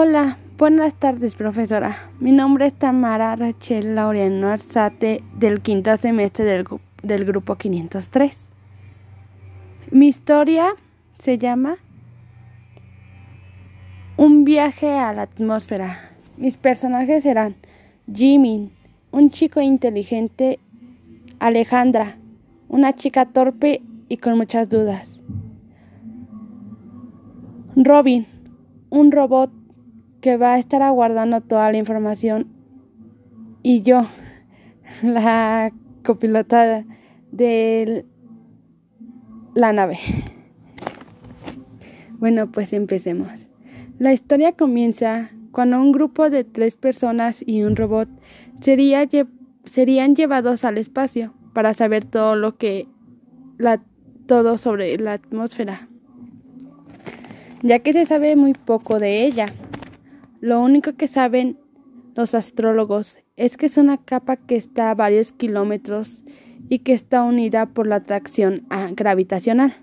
Hola, 0.00 0.38
buenas 0.58 0.94
tardes, 0.94 1.34
profesora. 1.34 2.08
Mi 2.20 2.30
nombre 2.30 2.66
es 2.66 2.74
Tamara 2.74 3.34
Rachel 3.34 3.96
Laureano 3.96 4.46
Arzate 4.46 5.24
del 5.34 5.60
quinto 5.60 5.96
semestre 5.96 6.44
del, 6.44 6.64
del 7.02 7.24
grupo 7.24 7.56
503. 7.56 8.38
Mi 9.90 10.06
historia 10.06 10.68
se 11.18 11.36
llama 11.36 11.78
Un 14.16 14.44
viaje 14.44 14.88
a 14.92 15.12
la 15.12 15.22
atmósfera. 15.22 16.12
Mis 16.36 16.56
personajes 16.56 17.24
serán 17.24 17.56
Jimmy, 18.06 18.70
un 19.10 19.30
chico 19.30 19.60
inteligente, 19.60 20.60
Alejandra, 21.40 22.18
una 22.68 22.94
chica 22.94 23.26
torpe 23.26 23.82
y 24.08 24.18
con 24.18 24.36
muchas 24.36 24.68
dudas. 24.68 25.20
Robin, 27.74 28.28
un 28.90 29.10
robot 29.10 29.57
que 30.20 30.36
va 30.36 30.54
a 30.54 30.58
estar 30.58 30.82
aguardando 30.82 31.40
toda 31.40 31.70
la 31.70 31.78
información 31.78 32.48
y 33.62 33.82
yo, 33.82 34.08
la 35.02 35.72
copilotada 36.04 36.84
de 37.32 38.04
la 39.54 39.72
nave. 39.72 39.98
Bueno, 42.20 42.50
pues 42.50 42.72
empecemos. 42.72 43.30
La 44.00 44.12
historia 44.12 44.50
comienza 44.50 45.30
cuando 45.52 45.80
un 45.80 45.92
grupo 45.92 46.30
de 46.30 46.42
tres 46.42 46.76
personas 46.76 47.44
y 47.46 47.62
un 47.62 47.76
robot 47.76 48.08
sería 48.60 49.08
serían 49.64 50.16
llevados 50.16 50.64
al 50.64 50.78
espacio 50.78 51.32
para 51.52 51.74
saber 51.74 52.04
todo 52.04 52.34
lo 52.34 52.56
que 52.56 52.88
la, 53.56 53.80
todo 54.26 54.58
sobre 54.58 54.96
la 54.98 55.12
atmósfera, 55.14 55.88
ya 57.62 57.80
que 57.80 57.92
se 57.92 58.06
sabe 58.06 58.36
muy 58.36 58.54
poco 58.54 58.98
de 58.98 59.24
ella. 59.24 59.46
Lo 60.40 60.62
único 60.62 60.92
que 60.94 61.08
saben 61.08 61.58
los 62.14 62.34
astrólogos 62.34 63.18
es 63.36 63.56
que 63.56 63.66
es 63.66 63.76
una 63.76 63.98
capa 63.98 64.36
que 64.36 64.56
está 64.56 64.90
a 64.90 64.94
varios 64.94 65.32
kilómetros 65.32 66.24
y 66.68 66.80
que 66.80 66.92
está 66.92 67.22
unida 67.22 67.66
por 67.66 67.86
la 67.86 67.96
atracción 67.96 68.66
gravitacional. 68.92 69.74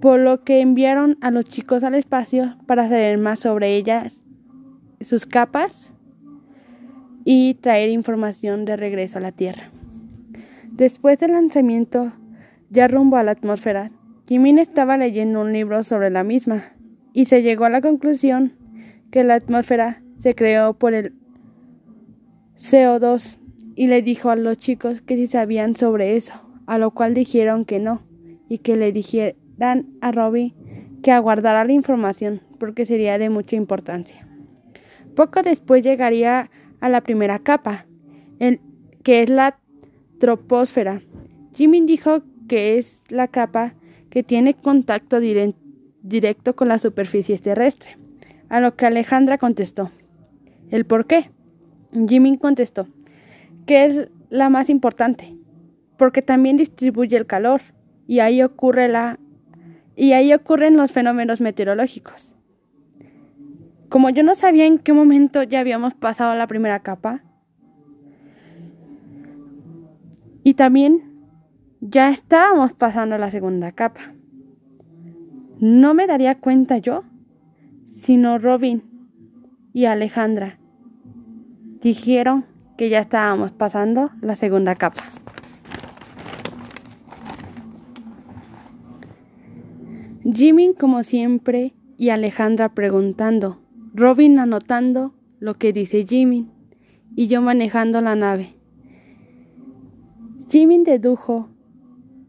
Por 0.00 0.20
lo 0.20 0.44
que 0.44 0.60
enviaron 0.60 1.18
a 1.20 1.30
los 1.30 1.44
chicos 1.44 1.84
al 1.84 1.94
espacio 1.94 2.56
para 2.66 2.84
saber 2.84 3.18
más 3.18 3.40
sobre 3.40 3.76
ellas, 3.76 4.24
sus 5.00 5.26
capas 5.26 5.92
y 7.24 7.54
traer 7.54 7.90
información 7.90 8.64
de 8.64 8.76
regreso 8.76 9.18
a 9.18 9.22
la 9.22 9.32
Tierra. 9.32 9.70
Después 10.72 11.18
del 11.18 11.32
lanzamiento, 11.32 12.12
ya 12.70 12.88
rumbo 12.88 13.16
a 13.16 13.22
la 13.22 13.32
atmósfera, 13.32 13.90
Jimin 14.26 14.58
estaba 14.58 14.96
leyendo 14.96 15.40
un 15.42 15.52
libro 15.52 15.82
sobre 15.82 16.10
la 16.10 16.24
misma 16.24 16.72
y 17.12 17.26
se 17.26 17.42
llegó 17.42 17.64
a 17.64 17.70
la 17.70 17.80
conclusión 17.80 18.59
que 19.10 19.24
la 19.24 19.34
atmósfera 19.34 20.02
se 20.18 20.34
creó 20.34 20.74
por 20.74 20.94
el 20.94 21.14
CO2 22.56 23.38
y 23.74 23.86
le 23.86 24.02
dijo 24.02 24.30
a 24.30 24.36
los 24.36 24.58
chicos 24.58 25.00
que 25.00 25.16
si 25.16 25.26
sabían 25.26 25.76
sobre 25.76 26.16
eso, 26.16 26.34
a 26.66 26.78
lo 26.78 26.90
cual 26.90 27.14
dijeron 27.14 27.64
que 27.64 27.78
no 27.78 28.02
y 28.48 28.58
que 28.58 28.76
le 28.76 28.92
dijeran 28.92 29.86
a 30.00 30.12
Robbie 30.12 30.54
que 31.02 31.12
aguardara 31.12 31.64
la 31.64 31.72
información 31.72 32.42
porque 32.58 32.84
sería 32.84 33.18
de 33.18 33.30
mucha 33.30 33.56
importancia. 33.56 34.28
Poco 35.16 35.42
después 35.42 35.82
llegaría 35.82 36.50
a 36.80 36.88
la 36.88 37.00
primera 37.00 37.38
capa, 37.38 37.86
que 39.02 39.22
es 39.22 39.30
la 39.30 39.58
troposfera. 40.18 41.00
Jimmy 41.54 41.80
dijo 41.80 42.22
que 42.48 42.78
es 42.78 43.00
la 43.08 43.28
capa 43.28 43.74
que 44.10 44.22
tiene 44.22 44.54
contacto 44.54 45.20
directo 46.02 46.54
con 46.54 46.68
la 46.68 46.78
superficie 46.78 47.38
terrestre, 47.38 47.96
a 48.50 48.60
lo 48.60 48.76
que 48.76 48.84
Alejandra 48.84 49.38
contestó. 49.38 49.90
¿El 50.70 50.84
por 50.84 51.06
qué? 51.06 51.30
Jimmy 52.06 52.36
contestó 52.36 52.86
que 53.66 53.84
es 53.86 54.10
la 54.28 54.50
más 54.50 54.68
importante, 54.68 55.34
porque 55.96 56.22
también 56.22 56.56
distribuye 56.56 57.16
el 57.16 57.26
calor 57.26 57.62
y 58.06 58.20
ahí 58.20 58.42
ocurre 58.42 58.88
la 58.88 59.18
y 59.96 60.12
ahí 60.12 60.32
ocurren 60.32 60.76
los 60.76 60.92
fenómenos 60.92 61.40
meteorológicos. 61.40 62.32
Como 63.88 64.10
yo 64.10 64.22
no 64.22 64.34
sabía 64.34 64.66
en 64.66 64.78
qué 64.78 64.92
momento 64.92 65.42
ya 65.42 65.60
habíamos 65.60 65.94
pasado 65.94 66.34
la 66.34 66.46
primera 66.46 66.80
capa, 66.80 67.22
Y 70.42 70.54
también 70.54 71.02
ya 71.80 72.10
estábamos 72.10 72.72
pasando 72.72 73.18
la 73.18 73.30
segunda 73.30 73.72
capa. 73.72 74.14
No 75.58 75.92
me 75.92 76.06
daría 76.06 76.38
cuenta 76.38 76.78
yo, 76.78 77.04
sino 78.00 78.38
Robin 78.38 78.82
y 79.74 79.84
Alejandra 79.84 80.58
dijeron 81.82 82.46
que 82.76 82.88
ya 82.88 83.00
estábamos 83.00 83.52
pasando 83.52 84.10
la 84.22 84.36
segunda 84.36 84.74
capa. 84.74 85.02
Jimmy 90.24 90.74
como 90.74 91.02
siempre 91.02 91.74
y 91.98 92.08
Alejandra 92.08 92.70
preguntando, 92.70 93.60
Robin 93.92 94.38
anotando 94.38 95.14
lo 95.38 95.54
que 95.54 95.72
dice 95.72 96.06
Jimmy 96.06 96.48
y 97.14 97.26
yo 97.26 97.42
manejando 97.42 98.00
la 98.00 98.16
nave. 98.16 98.54
Jimmy 100.48 100.82
dedujo 100.84 101.50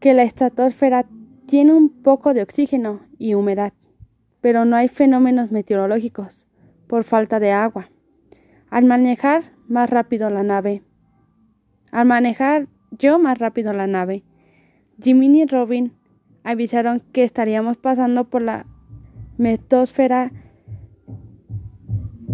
que 0.00 0.14
la 0.14 0.22
estratosfera 0.22 1.06
tiene 1.46 1.74
un 1.74 1.90
poco 1.90 2.32
de 2.32 2.42
oxígeno 2.42 3.00
y 3.18 3.34
humedad, 3.34 3.72
pero 4.40 4.64
no 4.64 4.76
hay 4.76 4.88
fenómenos 4.88 5.50
meteorológicos 5.50 6.46
por 6.86 7.04
falta 7.04 7.40
de 7.40 7.52
agua. 7.52 7.90
Al 8.70 8.84
manejar 8.84 9.52
más 9.66 9.90
rápido 9.90 10.30
la 10.30 10.42
nave, 10.42 10.82
al 11.90 12.06
manejar 12.06 12.68
yo 12.90 13.18
más 13.18 13.38
rápido 13.38 13.72
la 13.72 13.86
nave, 13.86 14.24
Jimmy 15.02 15.42
y 15.42 15.46
Robin 15.46 15.92
avisaron 16.44 17.00
que 17.12 17.24
estaríamos 17.24 17.76
pasando 17.76 18.24
por 18.24 18.42
la 18.42 18.66
metósfera 19.36 20.32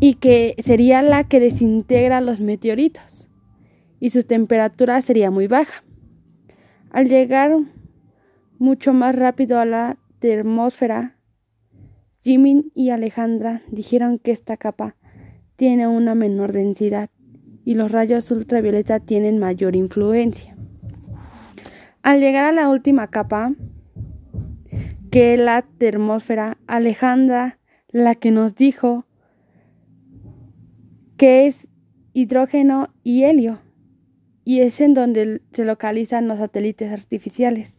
y 0.00 0.14
que 0.14 0.54
sería 0.58 1.02
la 1.02 1.24
que 1.24 1.40
desintegra 1.40 2.20
los 2.20 2.40
meteoritos 2.40 3.28
y 4.00 4.10
su 4.10 4.22
temperatura 4.24 5.00
sería 5.02 5.30
muy 5.30 5.46
baja. 5.46 5.82
Al 6.90 7.08
llegar 7.08 7.56
mucho 8.58 8.92
más 8.92 9.14
rápido 9.14 9.58
a 9.58 9.64
la 9.64 9.96
termósfera, 10.18 11.15
Jimmy 12.26 12.72
y 12.74 12.90
Alejandra 12.90 13.62
dijeron 13.68 14.18
que 14.18 14.32
esta 14.32 14.56
capa 14.56 14.96
tiene 15.54 15.86
una 15.86 16.16
menor 16.16 16.50
densidad 16.50 17.08
y 17.64 17.76
los 17.76 17.92
rayos 17.92 18.28
ultravioleta 18.32 18.98
tienen 18.98 19.38
mayor 19.38 19.76
influencia. 19.76 20.56
Al 22.02 22.18
llegar 22.18 22.44
a 22.44 22.50
la 22.50 22.68
última 22.68 23.06
capa, 23.06 23.52
que 25.12 25.34
es 25.34 25.38
la 25.38 25.62
termósfera, 25.78 26.58
Alejandra, 26.66 27.60
la 27.92 28.16
que 28.16 28.32
nos 28.32 28.56
dijo 28.56 29.06
que 31.16 31.46
es 31.46 31.68
hidrógeno 32.12 32.88
y 33.04 33.22
helio, 33.22 33.60
y 34.44 34.62
es 34.62 34.80
en 34.80 34.94
donde 34.94 35.42
se 35.52 35.64
localizan 35.64 36.26
los 36.26 36.38
satélites 36.38 36.90
artificiales. 36.90 37.76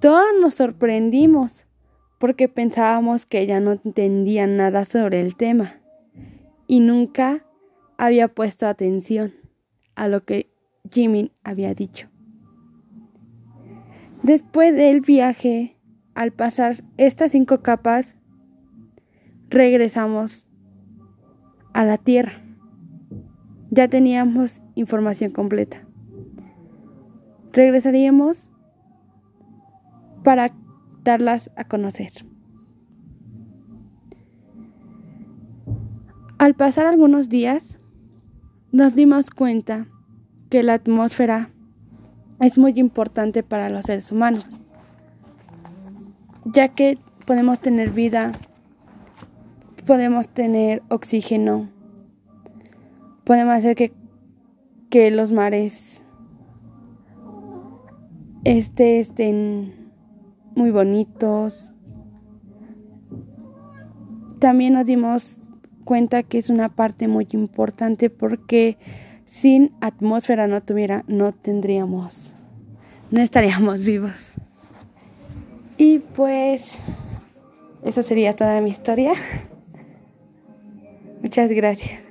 Todos 0.00 0.26
nos 0.40 0.54
sorprendimos 0.54 1.66
porque 2.20 2.48
pensábamos 2.48 3.24
que 3.24 3.40
ella 3.40 3.60
no 3.60 3.72
entendía 3.72 4.46
nada 4.46 4.84
sobre 4.84 5.22
el 5.22 5.36
tema 5.36 5.80
y 6.66 6.80
nunca 6.80 7.46
había 7.96 8.28
puesto 8.28 8.66
atención 8.68 9.32
a 9.94 10.06
lo 10.06 10.22
que 10.26 10.52
Jimmy 10.92 11.32
había 11.42 11.72
dicho. 11.72 12.08
Después 14.22 14.76
del 14.76 15.00
viaje, 15.00 15.78
al 16.14 16.30
pasar 16.30 16.76
estas 16.98 17.32
cinco 17.32 17.62
capas, 17.62 18.14
regresamos 19.48 20.46
a 21.72 21.86
la 21.86 21.96
Tierra. 21.96 22.42
Ya 23.70 23.88
teníamos 23.88 24.60
información 24.74 25.30
completa. 25.30 25.86
Regresaríamos 27.54 28.46
para 30.22 30.50
darlas 31.04 31.50
a 31.56 31.64
conocer. 31.64 32.12
Al 36.38 36.54
pasar 36.54 36.86
algunos 36.86 37.28
días, 37.28 37.78
nos 38.72 38.94
dimos 38.94 39.30
cuenta 39.30 39.88
que 40.48 40.62
la 40.62 40.74
atmósfera 40.74 41.50
es 42.40 42.58
muy 42.58 42.72
importante 42.76 43.42
para 43.42 43.68
los 43.68 43.84
seres 43.84 44.10
humanos, 44.10 44.46
ya 46.46 46.68
que 46.68 46.98
podemos 47.26 47.60
tener 47.60 47.90
vida, 47.90 48.32
podemos 49.86 50.28
tener 50.28 50.82
oxígeno, 50.88 51.68
podemos 53.24 53.54
hacer 53.54 53.76
que, 53.76 53.92
que 54.88 55.10
los 55.10 55.32
mares 55.32 56.00
este, 58.44 59.00
estén 59.00 59.79
muy 60.54 60.70
bonitos, 60.70 61.70
también 64.38 64.72
nos 64.72 64.86
dimos 64.86 65.38
cuenta 65.84 66.22
que 66.22 66.38
es 66.38 66.50
una 66.50 66.68
parte 66.70 67.08
muy 67.08 67.28
importante 67.32 68.10
porque 68.10 68.78
sin 69.26 69.72
atmósfera 69.80 70.46
no 70.46 70.62
tuviera, 70.62 71.04
no 71.06 71.32
tendríamos, 71.32 72.32
no 73.10 73.20
estaríamos 73.20 73.84
vivos. 73.84 74.32
Y 75.76 76.00
pues, 76.00 76.62
esa 77.84 78.02
sería 78.02 78.34
toda 78.36 78.60
mi 78.60 78.70
historia. 78.70 79.12
Muchas 81.22 81.50
gracias. 81.50 82.09